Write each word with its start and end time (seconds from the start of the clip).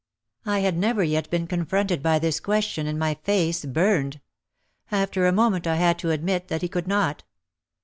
I 0.47 0.61
had 0.61 0.79
never 0.79 1.03
yet 1.03 1.29
been 1.29 1.45
confronted 1.45 2.01
by 2.01 2.17
this 2.17 2.39
question 2.39 2.87
and 2.87 2.97
my 2.97 3.13
face 3.23 3.65
burned. 3.65 4.19
After 4.91 5.27
a 5.27 5.31
moment 5.31 5.67
I 5.67 5.75
had 5.75 5.99
to 5.99 6.09
admit 6.09 6.47
that 6.47 6.63
he 6.63 6.67
could 6.67 6.87
not. 6.87 7.23